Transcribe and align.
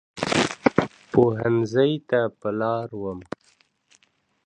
پوهنځۍ 1.11 1.93
ته 2.09 2.19
په 2.39 2.49
لاره 2.59 2.95
وم. 3.03 3.19